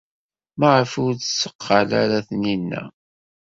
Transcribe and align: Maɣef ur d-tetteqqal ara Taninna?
Maɣef 0.59 0.91
ur 1.03 1.11
d-tetteqqal 1.13 1.89
ara 2.03 2.19
Taninna? 2.27 2.83